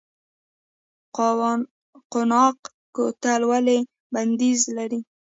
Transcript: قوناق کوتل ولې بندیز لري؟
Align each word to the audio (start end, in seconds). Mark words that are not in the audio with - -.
قوناق 2.13 2.57
کوتل 2.95 3.41
ولې 3.51 3.77
بندیز 4.13 4.61
لري؟ 4.77 4.99